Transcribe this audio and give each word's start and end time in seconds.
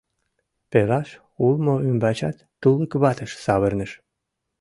Пелаш 0.71 1.09
улмо 1.45 1.75
ӱмбачат 1.89 2.37
тулык 2.61 2.91
ватыш 3.01 3.31
савырныш. 3.45 3.91